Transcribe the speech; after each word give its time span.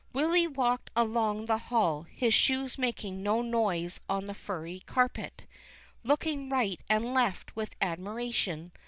Willy 0.13 0.47
walked 0.47 0.89
along 0.95 1.45
the 1.45 1.59
hall, 1.59 2.07
his 2.09 2.33
shoes 2.33 2.75
making 2.75 3.21
no 3.21 3.43
noise 3.43 3.99
on 4.09 4.25
the 4.25 4.33
furry 4.33 4.79
carpet, 4.87 5.45
looking 6.03 6.49
right 6.49 6.81
and 6.89 7.13
left 7.13 7.55
with 7.55 7.75
admiration. 7.79 8.71